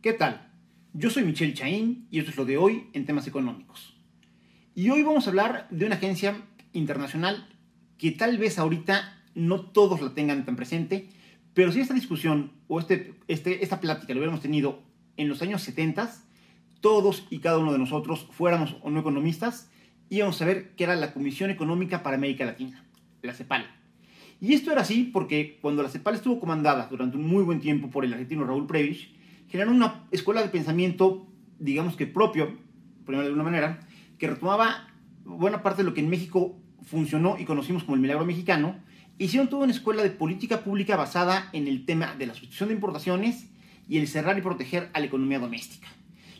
¿Qué 0.00 0.12
tal? 0.12 0.48
Yo 0.92 1.10
soy 1.10 1.24
Michelle 1.24 1.54
Chaín 1.54 2.06
y 2.12 2.20
esto 2.20 2.30
es 2.30 2.36
lo 2.36 2.44
de 2.44 2.56
hoy 2.56 2.86
en 2.92 3.04
temas 3.04 3.26
económicos. 3.26 3.96
Y 4.72 4.90
hoy 4.90 5.02
vamos 5.02 5.26
a 5.26 5.30
hablar 5.30 5.66
de 5.70 5.86
una 5.86 5.96
agencia 5.96 6.40
internacional 6.72 7.48
que 7.98 8.12
tal 8.12 8.38
vez 8.38 8.60
ahorita 8.60 9.24
no 9.34 9.60
todos 9.60 10.00
la 10.00 10.14
tengan 10.14 10.44
tan 10.44 10.54
presente, 10.54 11.08
pero 11.52 11.72
si 11.72 11.80
esta 11.80 11.94
discusión 11.94 12.52
o 12.68 12.78
este, 12.78 13.14
este, 13.26 13.64
esta 13.64 13.80
plática 13.80 14.14
lo 14.14 14.20
hubiéramos 14.20 14.40
tenido 14.40 14.84
en 15.16 15.28
los 15.28 15.42
años 15.42 15.62
70, 15.62 16.14
todos 16.80 17.26
y 17.28 17.40
cada 17.40 17.58
uno 17.58 17.72
de 17.72 17.78
nosotros, 17.78 18.28
fuéramos 18.30 18.76
o 18.82 18.90
no 18.90 19.00
economistas, 19.00 19.68
íbamos 20.10 20.40
a 20.40 20.44
ver 20.44 20.76
que 20.76 20.84
era 20.84 20.94
la 20.94 21.12
Comisión 21.12 21.50
Económica 21.50 22.04
para 22.04 22.14
América 22.14 22.44
Latina, 22.44 22.84
la 23.22 23.34
CEPAL. 23.34 23.66
Y 24.40 24.54
esto 24.54 24.70
era 24.70 24.82
así 24.82 25.10
porque 25.12 25.58
cuando 25.60 25.82
la 25.82 25.88
CEPAL 25.88 26.14
estuvo 26.14 26.38
comandada 26.38 26.86
durante 26.88 27.16
un 27.16 27.26
muy 27.26 27.42
buen 27.42 27.58
tiempo 27.58 27.90
por 27.90 28.04
el 28.04 28.12
argentino 28.12 28.44
Raúl 28.44 28.68
Previch, 28.68 29.17
generaron 29.48 29.76
una 29.76 30.06
escuela 30.10 30.42
de 30.42 30.48
pensamiento, 30.48 31.26
digamos 31.58 31.96
que 31.96 32.06
propio, 32.06 32.58
por 33.04 33.16
de 33.16 33.26
alguna 33.26 33.44
manera, 33.44 33.80
que 34.18 34.28
retomaba 34.28 34.88
buena 35.24 35.62
parte 35.62 35.82
de 35.82 35.88
lo 35.88 35.94
que 35.94 36.00
en 36.00 36.08
México 36.08 36.56
funcionó 36.82 37.36
y 37.38 37.44
conocimos 37.44 37.84
como 37.84 37.94
el 37.94 38.00
milagro 38.00 38.24
mexicano, 38.24 38.76
hicieron 39.18 39.48
toda 39.48 39.64
una 39.64 39.72
escuela 39.72 40.02
de 40.02 40.10
política 40.10 40.62
pública 40.62 40.96
basada 40.96 41.48
en 41.52 41.68
el 41.68 41.84
tema 41.84 42.14
de 42.16 42.26
la 42.26 42.34
sustitución 42.34 42.68
de 42.68 42.74
importaciones 42.74 43.50
y 43.88 43.98
el 43.98 44.08
cerrar 44.08 44.38
y 44.38 44.42
proteger 44.42 44.90
a 44.92 45.00
la 45.00 45.06
economía 45.06 45.38
doméstica. 45.38 45.88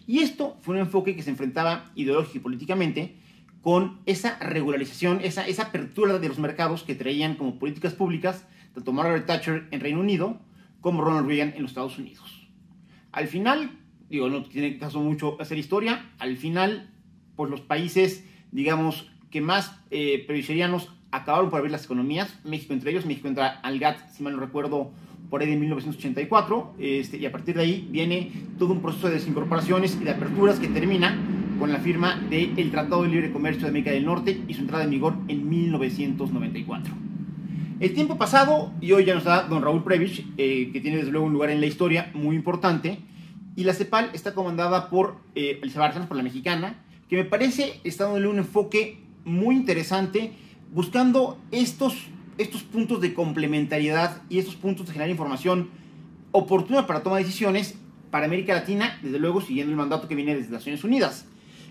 Y 0.06 0.20
esto 0.20 0.56
fue 0.62 0.74
un 0.74 0.80
enfoque 0.80 1.16
que 1.16 1.22
se 1.22 1.30
enfrentaba 1.30 1.90
ideológico 1.94 2.38
y 2.38 2.40
políticamente 2.40 3.16
con 3.62 3.98
esa 4.06 4.38
regularización, 4.38 5.20
esa, 5.22 5.46
esa 5.46 5.64
apertura 5.64 6.18
de 6.18 6.28
los 6.28 6.38
mercados 6.38 6.82
que 6.82 6.94
traían 6.94 7.34
como 7.34 7.58
políticas 7.58 7.92
públicas 7.94 8.46
tanto 8.78 8.92
Margaret 8.92 9.26
Thatcher 9.26 9.66
en 9.70 9.80
Reino 9.80 10.00
Unido 10.00 10.38
como 10.80 11.02
Ronald 11.02 11.26
Reagan 11.26 11.52
en 11.56 11.62
los 11.62 11.72
Estados 11.72 11.98
Unidos. 11.98 12.37
Al 13.18 13.26
final, 13.26 13.72
digo, 14.08 14.28
no 14.28 14.44
tiene 14.44 14.78
caso 14.78 15.00
mucho 15.00 15.36
hacer 15.40 15.58
historia, 15.58 16.08
al 16.20 16.36
final, 16.36 16.88
pues 17.34 17.50
los 17.50 17.60
países, 17.60 18.24
digamos, 18.52 19.10
que 19.32 19.40
más 19.40 19.74
eh, 19.90 20.24
acabaron 21.10 21.50
por 21.50 21.58
abrir 21.58 21.72
las 21.72 21.84
economías, 21.84 22.32
México 22.44 22.74
entre 22.74 22.92
ellos, 22.92 23.06
México 23.06 23.26
entra 23.26 23.48
al 23.48 23.80
GATT, 23.80 24.08
si 24.10 24.22
mal 24.22 24.34
no 24.34 24.38
recuerdo, 24.38 24.92
por 25.30 25.40
ahí 25.40 25.50
de 25.50 25.56
1984, 25.56 26.76
este, 26.78 27.16
y 27.16 27.26
a 27.26 27.32
partir 27.32 27.56
de 27.56 27.62
ahí 27.62 27.88
viene 27.90 28.30
todo 28.56 28.72
un 28.72 28.82
proceso 28.82 29.08
de 29.08 29.14
desincorporaciones 29.14 29.98
y 30.00 30.04
de 30.04 30.12
aperturas 30.12 30.60
que 30.60 30.68
termina 30.68 31.18
con 31.58 31.72
la 31.72 31.80
firma 31.80 32.20
del 32.30 32.70
Tratado 32.70 33.02
de 33.02 33.08
Libre 33.08 33.32
Comercio 33.32 33.62
de 33.62 33.70
América 33.70 33.90
del 33.90 34.04
Norte 34.04 34.40
y 34.46 34.54
su 34.54 34.60
entrada 34.60 34.84
en 34.84 34.90
vigor 34.90 35.14
en 35.26 35.48
1994. 35.48 37.07
El 37.80 37.94
tiempo 37.94 38.18
pasado, 38.18 38.72
y 38.80 38.90
hoy 38.90 39.04
ya 39.04 39.14
nos 39.14 39.22
da 39.22 39.44
don 39.44 39.62
Raúl 39.62 39.84
Previch, 39.84 40.26
eh, 40.36 40.70
que 40.72 40.80
tiene 40.80 40.96
desde 40.96 41.12
luego 41.12 41.26
un 41.26 41.32
lugar 41.32 41.50
en 41.50 41.60
la 41.60 41.66
historia 41.66 42.10
muy 42.12 42.34
importante, 42.34 42.98
y 43.54 43.62
la 43.62 43.72
CEPAL 43.72 44.10
está 44.14 44.34
comandada 44.34 44.90
por 44.90 45.16
eh, 45.36 45.60
Elisa 45.62 46.06
por 46.08 46.16
la 46.16 46.24
mexicana, 46.24 46.82
que 47.08 47.16
me 47.16 47.24
parece 47.24 47.80
está 47.84 48.04
dándole 48.04 48.26
un 48.26 48.38
enfoque 48.38 48.98
muy 49.24 49.54
interesante, 49.54 50.32
buscando 50.72 51.38
estos, 51.52 51.94
estos 52.36 52.64
puntos 52.64 53.00
de 53.00 53.14
complementariedad 53.14 54.22
y 54.28 54.38
estos 54.38 54.56
puntos 54.56 54.86
de 54.86 54.92
generar 54.92 55.10
información 55.10 55.70
oportuna 56.32 56.86
para 56.88 57.04
tomar 57.04 57.22
decisiones 57.22 57.76
para 58.10 58.26
América 58.26 58.54
Latina, 58.54 58.98
desde 59.02 59.20
luego 59.20 59.40
siguiendo 59.40 59.70
el 59.70 59.76
mandato 59.76 60.08
que 60.08 60.16
viene 60.16 60.34
desde 60.34 60.50
Naciones 60.50 60.82
Unidas. 60.82 61.26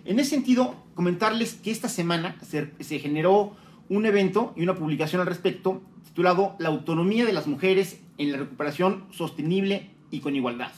En 0.06 0.20
ese 0.20 0.30
sentido, 0.30 0.76
comentarles 0.94 1.56
que 1.56 1.70
esta 1.70 1.90
semana 1.90 2.38
se, 2.42 3.00
generó 3.00 3.56
un 3.90 4.06
evento 4.06 4.54
y 4.56 4.64
una 4.64 4.76
publicación 4.76 5.22
al 5.22 5.28
respecto 5.28 5.82
titulado 6.06 6.56
La 6.60 6.70
autonomía 6.70 7.26
de 7.26 7.34
las 7.34 7.48
mujeres 7.48 8.02
en 8.18 8.32
la 8.32 8.38
recuperación 8.38 9.06
sostenible 9.12 9.90
y 10.12 10.20
con 10.20 10.36
igualdad. 10.36 10.72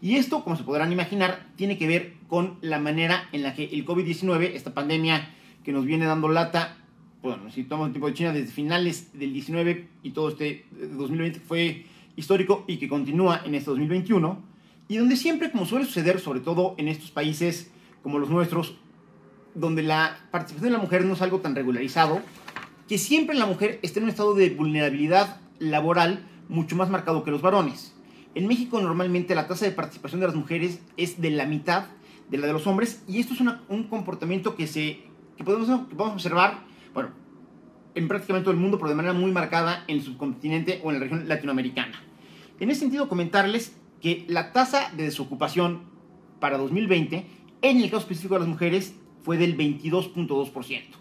Y 0.00 0.16
esto, 0.16 0.44
como 0.44 0.56
se 0.56 0.62
podrán 0.62 0.92
imaginar, 0.92 1.46
tiene 1.56 1.76
que 1.76 1.86
ver 1.86 2.14
con 2.28 2.56
la 2.60 2.78
manera 2.78 3.28
en 3.32 3.42
la 3.42 3.54
que 3.54 3.64
el 3.64 3.84
COVID-19, 3.84 4.52
esta 4.54 4.72
pandemia 4.72 5.34
que 5.64 5.72
nos 5.72 5.84
viene 5.84 6.06
dando 6.06 6.28
lata, 6.28 6.76
bueno, 7.22 7.50
si 7.50 7.64
tomamos 7.64 7.88
el 7.88 7.92
tiempo 7.92 8.08
de 8.08 8.14
China 8.14 8.32
desde 8.32 8.52
finales 8.52 9.18
del 9.18 9.32
19 9.32 9.88
y 10.04 10.10
todo 10.10 10.28
este 10.28 10.64
2020 10.70 11.40
fue 11.40 11.84
histórico 12.14 12.64
y 12.68 12.76
que 12.76 12.88
continúa 12.88 13.42
en 13.44 13.54
este 13.54 13.70
2021, 13.70 14.40
y 14.88 14.96
donde 14.96 15.16
siempre, 15.16 15.50
como 15.50 15.66
suele 15.66 15.84
suceder, 15.84 16.20
sobre 16.20 16.40
todo 16.40 16.74
en 16.78 16.88
estos 16.88 17.10
países 17.10 17.70
como 18.02 18.18
los 18.18 18.30
nuestros, 18.30 18.76
donde 19.54 19.82
la 19.82 20.16
participación 20.30 20.72
de 20.72 20.78
la 20.78 20.82
mujer 20.82 21.04
no 21.04 21.14
es 21.14 21.22
algo 21.22 21.40
tan 21.40 21.54
regularizado, 21.54 22.22
que 22.88 22.98
siempre 22.98 23.36
la 23.36 23.46
mujer 23.46 23.78
está 23.82 24.00
en 24.00 24.04
un 24.04 24.10
estado 24.10 24.34
de 24.34 24.50
vulnerabilidad 24.50 25.40
laboral 25.58 26.26
mucho 26.48 26.74
más 26.74 26.88
marcado 26.88 27.22
que 27.22 27.30
los 27.30 27.42
varones. 27.42 27.94
En 28.34 28.46
México 28.46 28.80
normalmente 28.80 29.34
la 29.34 29.46
tasa 29.46 29.66
de 29.66 29.72
participación 29.72 30.20
de 30.20 30.26
las 30.26 30.34
mujeres 30.34 30.80
es 30.96 31.20
de 31.20 31.30
la 31.30 31.44
mitad 31.44 31.86
de 32.30 32.38
la 32.38 32.46
de 32.46 32.52
los 32.52 32.66
hombres 32.66 33.02
y 33.06 33.20
esto 33.20 33.34
es 33.34 33.40
un 33.40 33.84
comportamiento 33.84 34.56
que, 34.56 34.66
se, 34.66 35.00
que 35.36 35.44
podemos, 35.44 35.68
que 35.88 35.94
podemos 35.94 36.14
observar, 36.14 36.64
bueno, 36.94 37.10
en 37.94 38.08
prácticamente 38.08 38.44
todo 38.44 38.54
el 38.54 38.60
mundo, 38.60 38.78
pero 38.78 38.88
de 38.88 38.96
manera 38.96 39.12
muy 39.12 39.32
marcada 39.32 39.84
en 39.86 39.96
el 39.96 40.02
subcontinente 40.02 40.80
o 40.82 40.90
en 40.90 40.94
la 40.94 41.00
región 41.00 41.28
latinoamericana. 41.28 42.02
En 42.60 42.70
ese 42.70 42.80
sentido, 42.80 43.08
comentarles 43.08 43.76
que 44.00 44.24
la 44.28 44.52
tasa 44.52 44.90
de 44.96 45.04
desocupación 45.04 45.82
para 46.40 46.56
2020 46.56 47.26
en 47.60 47.76
el 47.78 47.90
caso 47.90 48.02
específico 48.02 48.34
de 48.34 48.40
las 48.40 48.48
mujeres 48.48 48.94
fue 49.22 49.36
del 49.36 49.56
22.2%. 49.58 50.97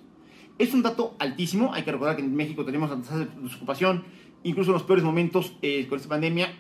Es 0.59 0.73
un 0.73 0.81
dato 0.81 1.16
altísimo, 1.19 1.73
hay 1.73 1.84
que 1.84 1.91
recordar 1.91 2.16
que 2.16 2.23
en 2.23 2.35
México 2.35 2.66
tenemos 2.66 2.90
la 2.90 2.97
tasa 2.97 3.19
de 3.19 3.28
desocupación, 3.41 4.03
incluso 4.44 4.72
en 4.72 4.73
los 4.73 4.84
peores 4.84 5.03
momentos 5.03 5.53
eh, 5.62 5.85
con 5.88 5.97
esta 5.97 6.09
pandemia, 6.09 6.51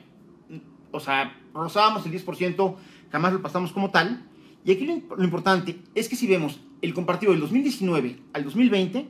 o 0.91 0.99
sea, 0.99 1.35
rozábamos 1.53 2.05
el 2.05 2.11
10%, 2.13 2.75
jamás 3.11 3.33
lo 3.33 3.41
pasamos 3.41 3.71
como 3.71 3.89
tal. 3.89 4.23
Y 4.63 4.71
aquí 4.71 4.85
lo, 4.85 5.23
importante 5.23 5.79
es 5.95 6.09
que 6.09 6.15
si 6.15 6.27
vemos 6.27 6.59
el 6.81 6.93
comparativo 6.93 7.31
del 7.31 7.41
2019 7.41 8.19
al 8.33 8.43
2020, 8.43 9.07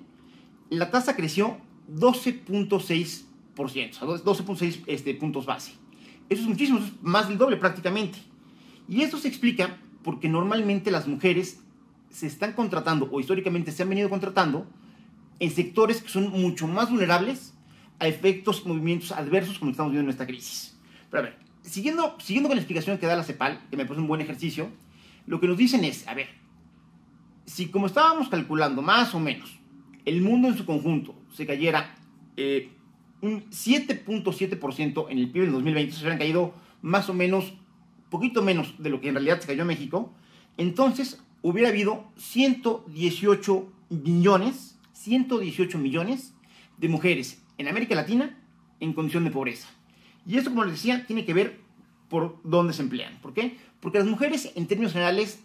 la 0.70 0.92
tasa 0.92 1.16
creció 1.16 1.58
12.6%, 1.94 3.26
o 3.58 3.68
sea, 3.68 4.08
12.6 4.08 4.84
este, 4.86 5.14
puntos 5.16 5.46
base. 5.46 5.74
Eso 6.30 6.42
es 6.44 6.48
muchísimo, 6.48 6.80
más 7.02 7.28
del 7.28 7.38
doble 7.38 7.58
prácticamente. 7.58 8.20
Y 8.88 9.02
esto 9.02 9.18
se 9.18 9.28
explica 9.28 9.78
porque 10.04 10.30
normalmente 10.30 10.92
las 10.92 11.08
mujeres 11.08 11.62
se 12.10 12.28
están 12.28 12.54
contratando 12.54 13.10
o 13.12 13.20
históricamente 13.20 13.72
se 13.72 13.84
han 13.84 13.90
venido 13.90 14.10
contratando 14.10 14.68
en 15.40 15.52
sectores 15.52 16.02
que 16.02 16.10
son 16.10 16.30
mucho 16.30 16.68
más 16.68 16.90
vulnerables 16.90 17.54
a 18.00 18.08
efectos 18.08 18.66
movimientos 18.66 19.12
adversos 19.12 19.60
como 19.60 19.72
estamos 19.72 19.92
viendo 19.92 20.10
en 20.10 20.14
esta 20.14 20.26
crisis. 20.26 20.78
Pero 21.10 21.22
a 21.22 21.26
ver, 21.26 21.38
siguiendo, 21.62 22.16
siguiendo 22.20 22.50
con 22.50 22.56
la 22.56 22.62
explicación 22.62 22.98
que 22.98 23.06
da 23.06 23.16
la 23.16 23.24
CEPAL, 23.24 23.62
que 23.70 23.78
me 23.78 23.86
parece 23.86 24.02
un 24.02 24.08
buen 24.08 24.22
ejercicio, 24.22 24.70
lo 25.26 25.40
que 25.40 25.48
nos 25.48 25.58
dicen 25.58 25.84
es, 25.84 26.08
a 26.08 26.14
ver, 26.14 26.30
si 27.46 27.68
como 27.68 27.88
estábamos 27.88 28.30
calculando 28.30 28.82
más 28.82 29.14
o 29.16 29.20
menos, 29.20 29.60
el 30.06 30.22
mundo 30.22 30.48
en 30.48 30.58
su 30.58 30.66
conjunto 30.66 31.16
se 31.34 31.46
cayera 31.46 31.96
eh, 32.36 32.72
un 33.22 33.50
7.7% 33.50 35.08
en 35.10 35.18
el 35.18 35.32
PIB 35.32 35.44
del 35.44 35.52
2020, 35.54 35.94
se 35.94 36.00
hubieran 36.00 36.20
caído 36.20 36.54
más 36.82 37.10
o 37.10 37.14
menos 37.14 37.54
poquito 38.10 38.42
menos 38.42 38.76
de 38.78 38.90
lo 38.90 39.02
que 39.02 39.10
en 39.10 39.16
realidad 39.16 39.40
se 39.42 39.48
cayó 39.48 39.66
México, 39.66 40.14
entonces 40.56 41.22
hubiera 41.42 41.70
habido 41.70 42.06
118 42.18 43.72
millones, 43.90 44.80
118 44.94 45.78
millones 45.78 46.34
de 46.78 46.90
mujeres 46.90 47.42
en 47.58 47.68
América 47.68 47.96
Latina 47.96 48.38
en 48.80 48.94
condición 48.94 49.24
de 49.24 49.32
pobreza. 49.32 49.68
Y 50.26 50.38
esto, 50.38 50.50
como 50.50 50.64
les 50.64 50.74
decía, 50.74 51.06
tiene 51.06 51.26
que 51.26 51.34
ver 51.34 51.60
por 52.10 52.40
dónde 52.44 52.74
se 52.74 52.82
emplean. 52.82 53.20
¿Por 53.22 53.34
qué? 53.34 53.58
Porque 53.80 54.00
las 54.00 54.08
mujeres, 54.08 54.52
en 54.56 54.68
términos 54.68 54.94
generales, 54.94 55.44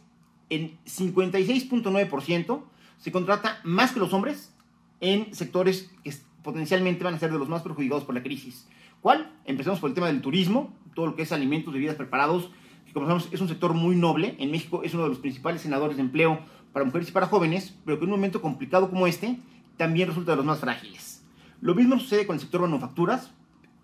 en 0.50 0.78
56.9% 0.84 2.62
se 2.98 3.12
contrata 3.12 3.60
más 3.64 3.92
que 3.92 4.00
los 4.00 4.12
hombres 4.12 4.54
en 5.00 5.34
sectores 5.34 5.90
que 6.04 6.14
potencialmente 6.42 7.04
van 7.04 7.14
a 7.14 7.18
ser 7.18 7.32
de 7.32 7.38
los 7.38 7.48
más 7.48 7.62
perjudicados 7.62 8.04
por 8.04 8.14
la 8.14 8.22
crisis. 8.22 8.68
¿Cuál? 9.00 9.32
Empezamos 9.44 9.80
por 9.80 9.90
el 9.90 9.94
tema 9.94 10.08
del 10.08 10.20
turismo, 10.20 10.74
todo 10.94 11.06
lo 11.06 11.16
que 11.16 11.22
es 11.22 11.32
alimentos, 11.32 11.72
bebidas 11.72 11.96
preparados, 11.96 12.50
como 12.92 13.06
sabemos 13.06 13.28
es 13.32 13.40
un 13.40 13.48
sector 13.48 13.74
muy 13.74 13.96
noble. 13.96 14.36
En 14.38 14.50
México 14.50 14.82
es 14.82 14.94
uno 14.94 15.04
de 15.04 15.10
los 15.10 15.18
principales 15.18 15.62
senadores 15.62 15.96
de 15.96 16.02
empleo 16.02 16.40
para 16.72 16.84
mujeres 16.84 17.08
y 17.08 17.12
para 17.12 17.26
jóvenes, 17.26 17.74
pero 17.84 17.98
que 17.98 18.04
en 18.04 18.10
un 18.10 18.16
momento 18.16 18.42
complicado 18.42 18.90
como 18.90 19.06
este 19.06 19.38
también 19.76 20.08
resulta 20.08 20.32
de 20.32 20.36
los 20.36 20.46
más 20.46 20.60
frágiles. 20.60 21.24
Lo 21.60 21.74
mismo 21.74 21.98
sucede 21.98 22.26
con 22.26 22.34
el 22.34 22.40
sector 22.40 22.60
manufacturas, 22.60 23.32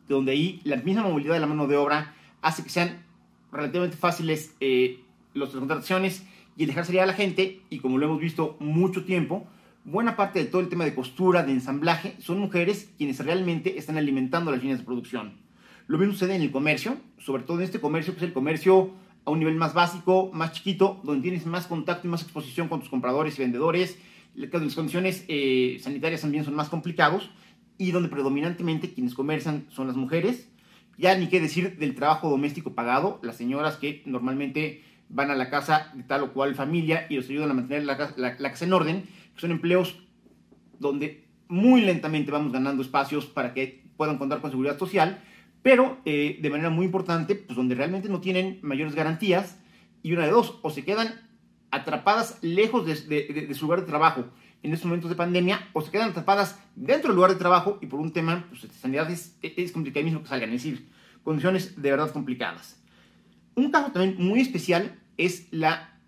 donde 0.09 0.33
ahí 0.33 0.61
la 0.65 0.77
misma 0.77 1.03
movilidad 1.03 1.35
de 1.35 1.41
la 1.41 1.47
mano 1.47 1.67
de 1.67 1.77
obra 1.77 2.15
hace 2.43 2.62
que 2.62 2.71
sean 2.71 3.05
relativamente 3.53 3.97
fáciles 3.97 4.55
eh, 4.61 5.00
las 5.35 5.50
contrataciones 5.50 6.25
y 6.56 6.62
el 6.62 6.69
dejar 6.69 6.87
salir 6.87 7.00
a 7.00 7.06
la 7.06 7.12
gente, 7.15 7.62
y 7.71 7.79
como 7.79 7.99
lo 7.99 8.06
hemos 8.06 8.21
visto 8.21 8.56
mucho 8.59 9.05
tiempo, 9.05 9.47
buena 9.85 10.17
parte 10.17 10.41
de 10.41 10.47
todo 10.47 10.61
el 10.61 10.69
tema 10.69 10.85
de 10.85 10.94
costura, 10.94 11.44
de 11.44 11.53
ensamblaje, 11.53 12.17
son 12.19 12.41
mujeres 12.41 12.91
quienes 12.99 13.25
realmente 13.25 13.79
están 13.79 13.97
alimentando 13.97 14.50
las 14.50 14.61
líneas 14.61 14.81
de 14.81 14.85
producción. 14.85 15.48
Lo 15.88 15.96
mismo 15.96 16.12
sucede 16.12 16.37
en 16.37 16.43
el 16.43 16.50
comercio, 16.50 16.99
sobre 17.19 17.43
todo 17.43 17.58
en 17.58 17.64
este 17.64 17.81
comercio, 17.81 18.12
que 18.12 18.19
es 18.19 18.25
el 18.25 18.35
comercio 18.35 18.90
a 19.25 19.31
un 19.31 19.38
nivel 19.38 19.56
más 19.56 19.73
básico, 19.73 20.31
más 20.35 20.52
chiquito, 20.52 21.00
donde 21.02 21.23
tienes 21.23 21.46
más 21.46 21.67
contacto 21.67 22.06
y 22.06 22.11
más 22.11 22.23
exposición 22.23 22.69
con 22.69 22.81
tus 22.81 22.90
compradores 22.90 23.38
y 23.38 23.43
vendedores, 23.43 23.99
las 24.35 24.50
condiciones 24.50 25.25
eh, 25.29 25.79
sanitarias 25.81 26.20
también 26.20 26.44
son 26.44 26.55
más 26.55 26.69
complicados 26.69 27.31
y 27.79 27.90
donde 27.90 28.11
predominantemente 28.11 28.93
quienes 28.93 29.14
comercian 29.14 29.67
son 29.70 29.87
las 29.87 29.96
mujeres, 29.96 30.50
Ya 30.99 31.17
ni 31.17 31.29
qué 31.29 31.40
decir 31.40 31.79
del 31.79 31.94
trabajo 31.94 32.29
doméstico 32.29 32.75
pagado, 32.75 33.19
las 33.23 33.37
señoras 33.37 33.76
que 33.76 34.02
normalmente 34.05 34.82
van 35.08 35.31
a 35.31 35.37
la 35.37 35.49
casa 35.49 35.90
de 35.94 36.02
tal 36.02 36.23
o 36.25 36.32
cual 36.35 36.55
familia 36.55 37.06
y 37.08 37.17
los 37.17 37.31
ayudan 37.31 37.50
a 37.50 37.55
mantener 37.55 37.85
la, 37.85 37.96
casa 37.96 38.64
en 38.64 38.73
orden, 38.73 39.02
que 39.35 39.40
son 39.40 39.52
empleos 39.52 40.02
donde 40.79 41.25
muy 41.49 41.81
lentamente 41.81 42.31
vamos 42.31 42.52
ganando 42.52 42.82
espacios 42.82 43.25
para 43.25 43.55
que 43.55 43.85
puedan 43.96 44.19
contar 44.19 44.40
con 44.40 44.50
seguridad 44.50 44.79
social, 44.79 45.23
pero 45.63 45.99
eh, 46.05 46.39
de 46.41 46.51
manera 46.51 46.71
muy 46.71 46.87
importante, 46.87 47.35
pues 47.35 47.57
donde 47.57 47.75
realmente 47.75 48.09
no 48.09 48.21
tienen 48.21 48.59
mayores 48.63 48.95
garantías 48.95 49.59
y 50.03 50.13
una 50.13 50.25
de 50.25 50.31
dos, 50.31 50.59
o 50.63 50.71
se 50.71 50.85
quedan 50.85 51.29
atrapadas 51.71 52.39
lejos 52.43 52.87
de, 52.87 53.55
su 53.55 53.65
lugar 53.65 53.81
de 53.81 53.87
trabajo 53.87 54.25
en 54.63 54.73
estos 54.73 54.87
momentos 54.87 55.11
de 55.11 55.17
pandemia, 55.17 55.69
o 55.73 55.83
se 55.83 55.91
quedan 55.91 56.11
atrapadas 56.11 56.61
dentro 56.75 57.09
del 57.09 57.17
lugar 57.17 57.31
de 57.31 57.37
trabajo 57.37 57.79
y 57.81 57.87
por 57.87 58.01
un 58.01 58.13
tema 58.13 58.47
pues, 58.49 58.63
de 58.63 58.69
sanidad 58.71 59.11
es, 59.11 59.37
es 59.43 59.71
complicadísimo 59.73 60.23
que 60.23 60.29
salgan, 60.29 60.51
es 60.51 60.63
decir, 60.63 60.89
condiciones 61.23 61.81
de 61.81 61.91
verdad 61.91 62.11
complicadas. 62.11 62.83
Un 63.55 63.71
caso 63.71 63.93
también 63.93 64.17
muy 64.19 64.41
especial 64.41 64.99
es 65.17 65.49
la 65.51 66.01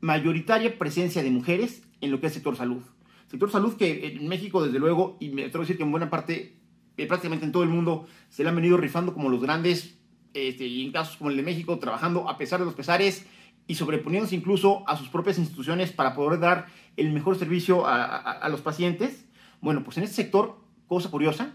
mayoritaria 0.00 0.78
presencia 0.78 1.22
de 1.22 1.30
mujeres 1.30 1.82
en 2.00 2.10
lo 2.10 2.20
que 2.20 2.26
es 2.26 2.32
el 2.32 2.34
sector 2.34 2.56
salud. 2.56 2.82
Sector 3.28 3.50
salud 3.50 3.76
que 3.76 4.06
en 4.06 4.28
México, 4.28 4.64
desde 4.64 4.78
luego, 4.78 5.16
y 5.20 5.30
me 5.30 5.44
atrevo 5.44 5.62
a 5.62 5.64
decir 5.64 5.76
que 5.76 5.82
en 5.82 5.90
buena 5.90 6.10
parte, 6.10 6.56
eh, 6.96 7.06
prácticamente 7.06 7.44
en 7.44 7.52
todo 7.52 7.62
el 7.62 7.68
mundo, 7.68 8.06
se 8.28 8.42
le 8.42 8.48
han 8.48 8.56
venido 8.56 8.76
rifando 8.76 9.12
como 9.12 9.28
los 9.28 9.40
grandes, 9.40 9.98
este, 10.34 10.66
y 10.66 10.84
en 10.84 10.92
casos 10.92 11.16
como 11.16 11.30
el 11.30 11.36
de 11.36 11.42
México, 11.42 11.78
trabajando 11.78 12.28
a 12.28 12.38
pesar 12.38 12.58
de 12.60 12.66
los 12.66 12.74
pesares 12.74 13.26
y 13.66 13.74
sobreponiéndose 13.74 14.36
incluso 14.36 14.88
a 14.88 14.96
sus 14.96 15.08
propias 15.08 15.38
instituciones 15.38 15.92
para 15.92 16.14
poder 16.14 16.38
dar 16.38 16.66
el 16.96 17.12
mejor 17.12 17.36
servicio 17.36 17.84
a, 17.86 18.48
los 18.48 18.60
pacientes. 18.60 19.26
Bueno, 19.60 19.82
pues 19.82 19.98
en 19.98 20.04
este 20.04 20.16
sector, 20.16 20.58
cosa 20.86 21.10
curiosa, 21.10 21.54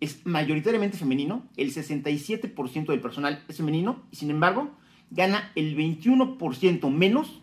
es 0.00 0.26
mayoritariamente 0.26 0.96
femenino, 0.96 1.46
el 1.56 1.72
67% 1.72 2.86
del 2.86 3.00
personal 3.00 3.44
es 3.48 3.56
femenino 3.56 4.02
y 4.10 4.16
sin 4.16 4.30
embargo 4.30 4.72
gana 5.10 5.52
el 5.54 5.76
21% 5.76 6.90
menos 6.90 7.40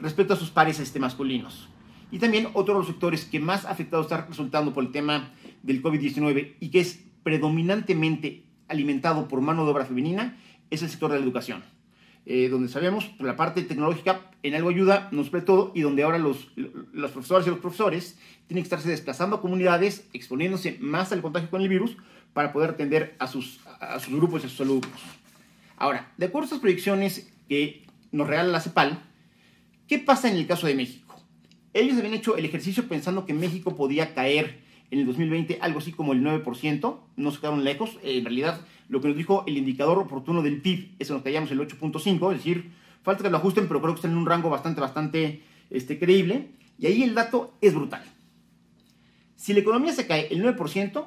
respecto 0.00 0.34
a 0.34 0.36
sus 0.36 0.50
pares 0.50 0.80
este, 0.80 0.98
masculinos. 0.98 1.68
Y 2.10 2.18
también 2.18 2.48
otro 2.52 2.74
de 2.74 2.80
los 2.80 2.88
sectores 2.88 3.24
que 3.24 3.40
más 3.40 3.64
afectado 3.64 4.02
está 4.02 4.26
resultando 4.26 4.72
por 4.72 4.84
el 4.84 4.92
tema 4.92 5.30
del 5.64 5.82
COVID-19 5.82 6.54
y 6.60 6.68
que 6.68 6.80
es 6.80 7.04
predominantemente 7.22 8.44
alimentado 8.68 9.26
por 9.28 9.40
mano 9.40 9.64
de 9.64 9.72
obra 9.72 9.86
femenina 9.86 10.36
es 10.70 10.82
el 10.82 10.90
sector 10.90 11.10
de 11.10 11.18
la 11.18 11.24
educación. 11.24 11.64
Eh, 12.26 12.48
donde 12.48 12.68
sabemos 12.68 13.04
que 13.18 13.24
la 13.24 13.36
parte 13.36 13.62
tecnológica 13.62 14.30
en 14.42 14.54
algo 14.54 14.70
ayuda, 14.70 15.08
nos 15.10 15.28
pre 15.28 15.42
todo, 15.42 15.72
y 15.74 15.82
donde 15.82 16.02
ahora 16.02 16.18
los, 16.18 16.48
los 16.56 17.10
profesores 17.10 17.46
y 17.46 17.50
los 17.50 17.58
profesores 17.58 18.18
tienen 18.46 18.62
que 18.62 18.66
estarse 18.66 18.88
desplazando 18.88 19.36
a 19.36 19.40
comunidades, 19.40 20.06
exponiéndose 20.12 20.78
más 20.80 21.12
al 21.12 21.22
contagio 21.22 21.50
con 21.50 21.60
el 21.60 21.68
virus 21.68 21.96
para 22.32 22.52
poder 22.52 22.70
atender 22.70 23.14
a 23.18 23.26
sus, 23.26 23.60
a 23.80 23.98
sus 24.00 24.14
grupos 24.14 24.42
y 24.42 24.46
a 24.46 24.48
sus 24.50 24.60
alumnos. 24.60 24.90
Ahora, 25.76 26.12
de 26.16 26.26
acuerdo 26.26 26.44
a 26.44 26.46
estas 26.46 26.60
proyecciones 26.60 27.30
que 27.48 27.86
nos 28.12 28.26
regala 28.26 28.50
la 28.50 28.60
CEPAL, 28.60 29.02
¿qué 29.86 29.98
pasa 29.98 30.30
en 30.30 30.36
el 30.36 30.46
caso 30.46 30.66
de 30.66 30.74
México? 30.74 31.22
Ellos 31.74 31.98
habían 31.98 32.14
hecho 32.14 32.36
el 32.36 32.44
ejercicio 32.44 32.86
pensando 32.88 33.26
que 33.26 33.34
México 33.34 33.76
podía 33.76 34.14
caer 34.14 34.63
en 34.94 35.00
el 35.00 35.06
2020 35.06 35.58
algo 35.60 35.80
así 35.80 35.92
como 35.92 36.12
el 36.12 36.22
9%, 36.22 36.96
no 37.16 37.30
se 37.32 37.40
quedaron 37.40 37.64
lejos, 37.64 37.98
en 38.02 38.24
realidad 38.24 38.60
lo 38.88 39.00
que 39.00 39.08
nos 39.08 39.16
dijo 39.16 39.42
el 39.46 39.58
indicador 39.58 39.98
oportuno 39.98 40.40
del 40.40 40.60
PIB 40.60 40.94
es 41.00 41.08
que 41.08 41.14
nos 41.14 41.22
callamos 41.22 41.50
el 41.50 41.58
8.5, 41.58 42.30
es 42.30 42.38
decir, 42.38 42.70
falta 43.02 43.24
que 43.24 43.30
lo 43.30 43.38
ajusten, 43.38 43.66
pero 43.66 43.80
creo 43.80 43.94
que 43.94 43.98
está 43.98 44.08
en 44.08 44.16
un 44.16 44.24
rango 44.24 44.50
bastante, 44.50 44.80
bastante 44.80 45.42
este, 45.70 45.98
creíble. 45.98 46.50
Y 46.78 46.86
ahí 46.86 47.02
el 47.02 47.14
dato 47.14 47.54
es 47.60 47.74
brutal. 47.74 48.04
Si 49.34 49.52
la 49.52 49.60
economía 49.60 49.92
se 49.92 50.06
cae 50.06 50.28
el 50.30 50.44
9%, 50.44 51.04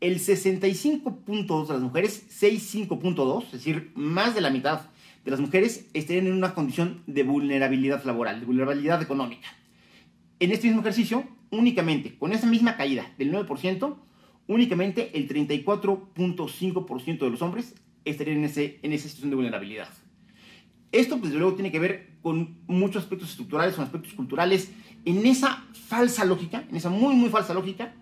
el 0.00 0.18
65.2 0.18 1.66
de 1.66 1.72
las 1.72 1.82
mujeres, 1.82 2.26
6.5.2, 2.42 3.44
es 3.46 3.52
decir, 3.52 3.90
más 3.94 4.34
de 4.34 4.42
la 4.42 4.50
mitad 4.50 4.82
de 5.24 5.30
las 5.30 5.40
mujeres 5.40 5.86
estarían 5.94 6.26
en 6.26 6.34
una 6.34 6.54
condición 6.54 7.02
de 7.06 7.22
vulnerabilidad 7.22 8.04
laboral, 8.04 8.40
de 8.40 8.46
vulnerabilidad 8.46 9.00
económica. 9.00 9.48
En 10.40 10.52
este 10.52 10.66
mismo 10.66 10.82
ejercicio, 10.82 11.24
únicamente 11.50 12.16
con 12.18 12.32
esa 12.32 12.46
misma 12.46 12.76
caída 12.76 13.12
del 13.18 13.32
9%, 13.32 13.96
únicamente 14.46 15.16
el 15.16 15.28
34.5% 15.28 17.18
de 17.18 17.30
los 17.30 17.42
hombres 17.42 17.74
estarían 18.04 18.38
en, 18.38 18.44
ese, 18.44 18.78
en 18.82 18.92
esa 18.92 19.04
situación 19.04 19.30
de 19.30 19.36
vulnerabilidad. 19.36 19.88
Esto, 20.92 21.18
pues, 21.18 21.30
desde 21.30 21.40
luego, 21.40 21.54
tiene 21.54 21.70
que 21.70 21.78
ver 21.78 22.18
con 22.22 22.58
muchos 22.66 23.04
aspectos 23.04 23.30
estructurales, 23.30 23.74
con 23.74 23.84
aspectos 23.84 24.12
culturales, 24.14 24.72
en 25.04 25.24
esa 25.24 25.64
falsa 25.72 26.24
lógica, 26.24 26.64
en 26.68 26.76
esa 26.76 26.90
muy, 26.90 27.14
muy 27.14 27.28
falsa 27.28 27.54
lógica, 27.54 27.94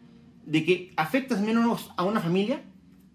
de 0.46 0.64
que 0.64 0.92
afectas 0.96 1.40
menos 1.42 1.90
a 1.96 2.04
una 2.04 2.20
familia 2.20 2.62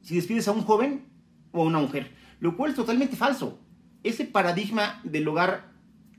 si 0.04 0.16
despides 0.16 0.48
a 0.48 0.52
un 0.52 0.62
joven 0.62 1.06
o 1.52 1.62
a 1.62 1.66
una 1.66 1.80
mujer, 1.80 2.12
lo 2.40 2.56
cual 2.56 2.72
es 2.72 2.76
totalmente 2.76 3.16
falso. 3.16 3.60
Ese 4.04 4.26
paradigma 4.26 5.02
del 5.04 5.28
hogar 5.28 5.73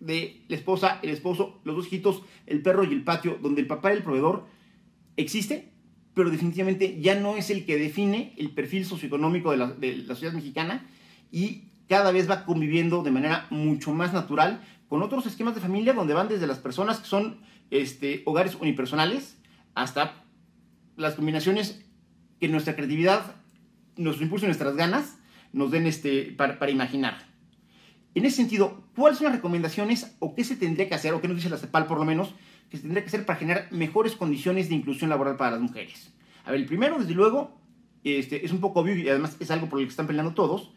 de 0.05 0.45
la 0.49 0.57
esposa, 0.57 1.01
el 1.03 1.11
esposo, 1.11 1.61
los 1.65 1.77
dos 1.77 1.87
hijitos, 1.87 2.23
el 2.47 2.63
perro 2.63 2.85
y 2.85 2.93
el 2.93 3.03
patio, 3.03 3.39
donde 3.41 3.61
el 3.61 3.67
papá 3.67 3.93
y 3.93 3.97
el 3.97 4.03
proveedor, 4.03 4.47
existe, 5.17 5.71
pero 6.15 6.31
definitivamente 6.31 7.01
ya 7.01 7.19
no 7.19 7.37
es 7.37 7.51
el 7.51 7.65
que 7.65 7.77
define 7.77 8.35
el 8.37 8.51
perfil 8.51 8.85
socioeconómico 8.85 9.51
de 9.51 9.57
la, 9.57 9.67
de 9.69 9.97
la 9.97 10.15
sociedad 10.15 10.35
mexicana 10.35 10.87
y 11.31 11.65
cada 11.89 12.13
vez 12.13 12.31
va 12.31 12.45
conviviendo 12.45 13.03
de 13.03 13.11
manera 13.11 13.47
mucho 13.51 13.93
más 13.93 14.13
natural 14.13 14.63
con 14.89 15.03
otros 15.03 15.27
esquemas 15.27 15.55
de 15.55 15.61
familia 15.61 15.93
donde 15.93 16.15
van 16.15 16.29
desde 16.29 16.47
las 16.47 16.59
personas 16.59 17.01
que 17.01 17.07
son 17.07 17.41
este, 17.71 18.23
hogares 18.27 18.55
unipersonales 18.55 19.37
hasta 19.75 20.25
las 20.97 21.15
combinaciones 21.15 21.85
que 22.41 22.49
nuestra 22.49 22.77
creatividad, 22.77 23.37
nuestro 23.97 24.25
impulso 24.25 24.47
y 24.47 24.49
nuestras 24.49 24.77
ganas 24.77 25.19
nos 25.53 25.71
den 25.71 25.87
este, 25.87 26.35
para, 26.37 26.59
para 26.59 26.71
imaginar. 26.71 27.34
En 28.15 28.25
ese 28.25 28.37
sentido, 28.37 28.85
¿cuáles 28.95 29.19
son 29.19 29.27
las 29.27 29.35
recomendaciones 29.35 30.15
o 30.21 30.35
qué 30.35 30.45
se 30.45 30.57
tendría 30.57 30.89
que 30.89 30.95
hacer, 30.95 31.15
o 31.15 31.21
qué 31.21 31.29
nos 31.29 31.37
dice 31.37 31.51
la 31.51 31.57
CEPAL 31.57 31.87
por 31.87 31.99
lo 31.99 32.05
menos, 32.05 32.35
que 32.71 32.77
se 32.77 32.83
tendría 32.83 33.03
que 33.03 33.09
hacer 33.09 33.27
para 33.27 33.39
generar 33.39 33.69
mejores 33.73 34.15
condiciones 34.15 34.69
de 34.69 34.77
inclusión 34.77 35.11
laboral 35.11 35.37
para 35.37 35.53
las 35.53 35.61
mujeres? 35.61 36.13
A 36.45 36.53
ver, 36.53 36.61
el 36.61 36.67
primero, 36.67 36.99
desde 36.99 37.15
luego, 37.15 37.59
este, 38.05 38.45
es 38.45 38.53
un 38.53 38.61
poco 38.61 38.81
obvio 38.81 38.97
y 38.97 39.09
además 39.09 39.37
es 39.41 39.51
algo 39.51 39.69
por 39.69 39.81
lo 39.81 39.87
que 39.87 39.91
están 39.91 40.07
peleando 40.07 40.35
todos, 40.35 40.73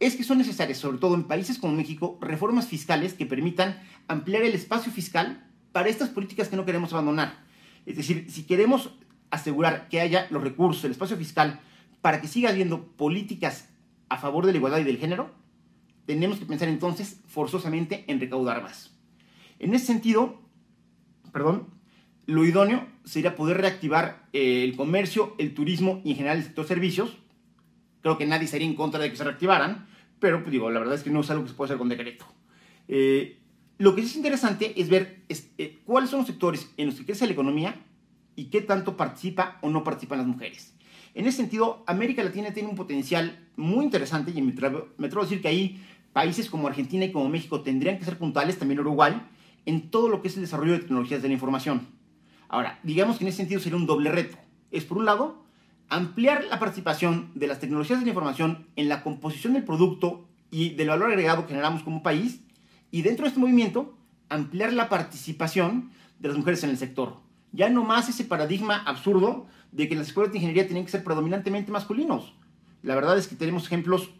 es 0.00 0.16
que 0.16 0.24
son 0.24 0.38
necesarias, 0.38 0.78
sobre 0.78 0.98
todo 0.98 1.14
en 1.14 1.24
países 1.24 1.58
como 1.58 1.74
México, 1.74 2.18
reformas 2.20 2.66
fiscales 2.66 3.14
que 3.14 3.26
permitan 3.26 3.80
ampliar 4.08 4.42
el 4.42 4.54
espacio 4.54 4.92
fiscal 4.92 5.46
para 5.72 5.88
estas 5.88 6.10
políticas 6.10 6.48
que 6.48 6.56
no 6.56 6.66
queremos 6.66 6.92
abandonar. 6.92 7.44
Es 7.86 7.96
decir, 7.96 8.26
si 8.28 8.44
queremos 8.44 8.90
asegurar 9.30 9.88
que 9.88 10.00
haya 10.00 10.26
los 10.30 10.42
recursos, 10.42 10.84
el 10.84 10.90
espacio 10.90 11.16
fiscal, 11.16 11.60
para 12.02 12.20
que 12.20 12.28
siga 12.28 12.50
habiendo 12.50 12.86
políticas 12.88 13.68
a 14.08 14.18
favor 14.18 14.44
de 14.46 14.52
la 14.52 14.58
igualdad 14.58 14.80
y 14.80 14.84
del 14.84 14.98
género, 14.98 15.30
tenemos 16.06 16.38
que 16.38 16.46
pensar 16.46 16.68
entonces 16.68 17.20
forzosamente 17.26 18.04
en 18.08 18.20
recaudar 18.20 18.62
más. 18.62 18.92
En 19.58 19.74
ese 19.74 19.86
sentido, 19.86 20.40
perdón, 21.32 21.68
lo 22.26 22.44
idóneo 22.44 22.86
sería 23.04 23.36
poder 23.36 23.58
reactivar 23.58 24.28
eh, 24.32 24.64
el 24.64 24.76
comercio, 24.76 25.34
el 25.38 25.54
turismo 25.54 26.00
y 26.04 26.10
en 26.12 26.16
general 26.16 26.38
el 26.38 26.44
sector 26.44 26.66
servicios. 26.66 27.16
Creo 28.02 28.18
que 28.18 28.26
nadie 28.26 28.44
estaría 28.44 28.66
en 28.66 28.74
contra 28.74 29.00
de 29.00 29.10
que 29.10 29.16
se 29.16 29.24
reactivaran, 29.24 29.86
pero 30.18 30.40
pues, 30.40 30.52
digo, 30.52 30.70
la 30.70 30.80
verdad 30.80 30.94
es 30.94 31.02
que 31.02 31.10
no 31.10 31.20
es 31.20 31.30
algo 31.30 31.44
que 31.44 31.50
se 31.50 31.54
puede 31.54 31.68
hacer 31.68 31.78
con 31.78 31.88
decreto. 31.88 32.26
Eh, 32.88 33.40
lo 33.78 33.94
que 33.94 34.02
es 34.02 34.14
interesante 34.14 34.80
es 34.80 34.88
ver 34.88 35.24
eh, 35.28 35.80
cuáles 35.84 36.10
son 36.10 36.20
los 36.20 36.26
sectores 36.26 36.70
en 36.76 36.86
los 36.86 36.96
que 36.96 37.04
crece 37.04 37.26
la 37.26 37.32
economía 37.32 37.74
y 38.36 38.46
qué 38.46 38.60
tanto 38.60 38.96
participa 38.96 39.58
o 39.62 39.70
no 39.70 39.84
participan 39.84 40.18
las 40.18 40.26
mujeres. 40.26 40.74
En 41.14 41.26
ese 41.26 41.38
sentido, 41.38 41.84
América 41.86 42.24
Latina 42.24 42.52
tiene 42.52 42.68
un 42.68 42.74
potencial 42.74 43.48
muy 43.56 43.84
interesante 43.84 44.32
y 44.34 44.42
me 44.42 44.52
atrevo, 44.52 44.88
a 44.98 45.22
decir 45.22 45.40
que 45.40 45.48
ahí 45.48 45.84
países 46.14 46.48
como 46.48 46.68
Argentina 46.68 47.04
y 47.04 47.12
como 47.12 47.28
México 47.28 47.60
tendrían 47.60 47.98
que 47.98 48.04
ser 48.06 48.16
puntuales, 48.16 48.58
también 48.58 48.80
Uruguay, 48.80 49.20
en 49.66 49.90
todo 49.90 50.08
lo 50.08 50.22
que 50.22 50.28
es 50.28 50.36
el 50.36 50.42
desarrollo 50.42 50.72
de 50.72 50.78
tecnologías 50.78 51.20
de 51.20 51.28
la 51.28 51.34
información. 51.34 51.88
Ahora, 52.48 52.78
digamos 52.84 53.18
que 53.18 53.24
en 53.24 53.28
ese 53.28 53.38
sentido 53.38 53.60
sería 53.60 53.76
un 53.76 53.84
doble 53.84 54.10
reto. 54.10 54.38
Es 54.70 54.84
por 54.84 54.96
un 54.96 55.04
lado, 55.04 55.42
ampliar 55.88 56.44
la 56.44 56.58
participación 56.58 57.32
de 57.34 57.48
las 57.48 57.58
tecnologías 57.58 57.98
de 57.98 58.06
la 58.06 58.10
información 58.12 58.68
en 58.76 58.88
la 58.88 59.02
composición 59.02 59.54
del 59.54 59.64
producto 59.64 60.28
y 60.50 60.70
del 60.70 60.88
valor 60.88 61.10
agregado 61.10 61.42
que 61.42 61.48
generamos 61.48 61.82
como 61.82 62.02
país, 62.02 62.40
y 62.92 63.02
dentro 63.02 63.24
de 63.24 63.28
este 63.30 63.40
movimiento, 63.40 63.98
ampliar 64.28 64.72
la 64.72 64.88
participación 64.88 65.90
de 66.20 66.28
las 66.28 66.36
mujeres 66.36 66.62
en 66.62 66.70
el 66.70 66.78
sector. 66.78 67.16
Ya 67.50 67.68
no 67.70 67.82
más 67.82 68.08
ese 68.08 68.24
paradigma 68.24 68.76
absurdo 68.86 69.46
de 69.72 69.88
que 69.88 69.96
las 69.96 70.06
escuelas 70.06 70.32
de 70.32 70.38
ingeniería 70.38 70.66
tienen 70.66 70.84
que 70.84 70.92
ser 70.92 71.02
predominantemente 71.02 71.72
masculinos. 71.72 72.34
La 72.82 72.94
verdad 72.94 73.18
es 73.18 73.26
que 73.26 73.34
tenemos 73.34 73.66
ejemplos 73.66 74.10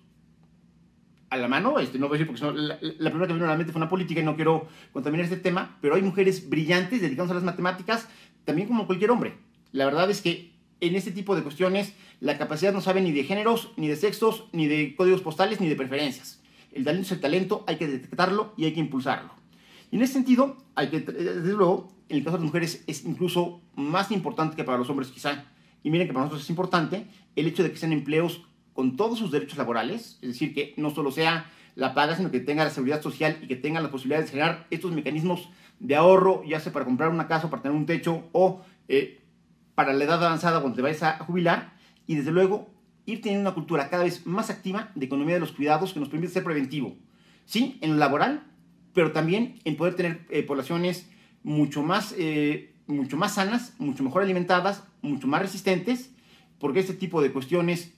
a 1.35 1.37
la 1.37 1.49
mano, 1.49 1.79
este, 1.81 1.99
no 1.99 2.09
voy 2.09 2.17
a 2.17 2.19
decir 2.19 2.27
porque 2.27 2.57
la, 2.57 3.11
primera 3.11 3.27
que 3.27 3.33
vino 3.33 3.45
a 3.45 3.49
la 3.49 3.57
mente 3.57 3.73
fue 3.73 3.81
una 3.81 3.89
política 3.89 4.21
y 4.21 4.25
no 4.25 4.37
quiero 4.37 4.69
contaminar 4.93 5.25
este 5.25 5.37
tema, 5.37 5.77
pero 5.81 5.97
hay 5.97 6.03
mujeres 6.03 6.49
brillantes 6.49 7.01
dedicadas 7.01 7.33
a 7.33 7.35
las 7.35 7.43
matemáticas, 7.43 8.09
también 8.45 8.69
como 8.69 8.87
cualquier 8.87 9.11
hombre. 9.11 9.35
La 9.73 9.85
verdad 9.85 10.09
es 10.11 10.23
que 10.23 10.53
en 10.81 10.95
este 10.95 11.11
tipo 11.11 11.35
de 11.35 11.43
cuestiones 11.43 11.95
la 12.21 12.39
capacidad 12.39 12.73
no 12.73 12.81
sabe 12.81 13.01
ni 13.01 13.11
de 13.11 13.25
géneros, 13.25 13.73
ni 13.77 13.89
de 13.89 13.97
sexos, 13.97 14.45
ni 14.53 14.69
de 14.69 14.95
códigos 14.95 15.23
postales, 15.23 15.61
ni 15.61 15.69
de 15.69 15.77
preferencias. 15.77 16.41
El 16.73 16.85
talento 16.85 17.15
el 17.15 17.21
talento, 17.21 17.65
hay 17.67 17.77
que 17.77 17.89
detectarlo 17.89 18.55
y 18.57 18.67
hay 18.67 18.73
que 18.73 18.81
impulsarlo. 18.81 19.33
Y 19.91 19.97
en 19.97 20.03
ese 20.03 20.15
sentido, 20.15 20.57
hay 20.77 20.89
que, 20.89 21.01
desde 21.01 21.53
luego, 21.53 21.93
en 22.09 22.19
el 22.19 22.25
caso 22.25 22.37
de 22.37 22.43
las 22.43 22.47
mujeres 22.47 22.85
es 22.87 23.05
incluso 23.05 23.61
más 23.75 24.11
importante 24.13 24.57
que 24.57 24.65
para 24.65 24.79
los 24.79 24.89
hombres 24.89 25.09
quizá. 25.09 25.45
Y 25.83 25.91
miren 25.91 26.07
que 26.07 26.13
para 26.13 26.27
nosotros 26.27 26.45
es 26.45 26.51
importante 26.51 27.07
el 27.35 27.47
hecho 27.47 27.63
de 27.63 27.73
que 27.73 27.77
sean 27.77 27.93
empleos 27.93 28.43
con 28.75 28.97
todos 28.97 29.19
sus 29.19 29.31
derechos 29.31 29.57
laborales, 29.57 30.19
es 30.21 30.29
decir, 30.29 30.53
que 30.53 30.75
no 30.77 30.91
solo 30.91 31.11
sea 31.11 31.51
la 31.77 31.95
paga, 31.95 32.17
sino 32.17 32.31
que 32.31 32.41
tenga 32.41 32.65
la 32.65 32.71
seguridad 32.71 33.03
social 33.03 33.39
y 33.43 33.47
que 33.47 33.57
tenga 33.57 33.81
la 33.81 33.91
posibilidad 33.91 34.21
de 34.21 34.29
generar 34.29 34.67
estos 34.71 34.93
mecanismos 34.93 35.49
de 35.81 35.97
ahorro, 35.97 36.45
ya 36.45 36.61
sea 36.61 36.73
para 36.73 36.85
comprar 36.85 37.09
una 37.11 37.27
casa, 37.27 37.51
para 37.51 37.63
tener 37.63 37.77
un 37.77 37.87
techo 37.87 38.25
o 38.33 38.63
eh, 38.89 39.21
para 39.75 39.93
la 39.93 40.05
edad 40.05 40.23
avanzada 40.25 40.61
cuando 40.61 40.77
te 40.77 40.83
vayas 40.83 41.03
a 41.03 41.19
jubilar. 41.19 41.73
Y 42.07 42.17
desde 42.17 42.33
luego, 42.33 42.69
ir 43.07 43.21
teniendo 43.21 43.49
una 43.49 43.55
cultura 43.55 43.89
cada 43.89 44.05
vez 44.05 44.27
más 44.27 44.51
activa 44.51 44.91
de 44.95 45.07
economía 45.07 45.35
de 45.35 45.41
los 45.41 45.53
cuidados 45.53 45.93
que 45.93 46.01
nos 46.01 46.09
permite 46.09 46.33
ser 46.33 46.45
preventivo. 46.45 46.97
Sí, 47.45 47.79
en 47.81 47.93
lo 47.93 47.97
laboral, 47.97 48.45
pero 48.93 49.13
también 49.13 49.59
en 49.65 49.77
poder 49.77 49.95
tener 49.95 50.27
eh, 50.31 50.43
poblaciones 50.43 51.11
mucho 51.43 51.83
más, 51.83 52.15
eh, 52.17 52.75
mucho 52.87 53.17
más 53.17 53.35
sanas, 53.35 53.75
mucho 53.79 54.03
mejor 54.03 54.23
alimentadas, 54.23 54.85
mucho 55.03 55.27
más 55.27 55.43
resistentes, 55.43 56.11
porque 56.59 56.81
este 56.81 56.95
tipo 56.95 57.21
de 57.21 57.33
cuestiones 57.33 57.93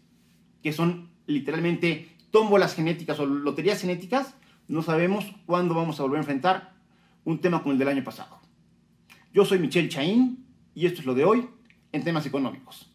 que 0.62 0.72
son 0.72 1.10
literalmente 1.26 2.08
tómbolas 2.30 2.74
genéticas 2.74 3.18
o 3.20 3.26
loterías 3.26 3.80
genéticas, 3.80 4.34
no 4.68 4.82
sabemos 4.82 5.24
cuándo 5.46 5.74
vamos 5.74 5.98
a 5.98 6.02
volver 6.02 6.18
a 6.18 6.22
enfrentar 6.22 6.74
un 7.24 7.40
tema 7.40 7.62
como 7.62 7.72
el 7.72 7.78
del 7.78 7.88
año 7.88 8.04
pasado. 8.04 8.38
Yo 9.32 9.44
soy 9.44 9.58
Michelle 9.58 9.88
Chaín 9.88 10.46
y 10.74 10.86
esto 10.86 11.00
es 11.00 11.06
lo 11.06 11.14
de 11.14 11.24
hoy 11.24 11.48
en 11.92 12.04
temas 12.04 12.26
económicos. 12.26 12.90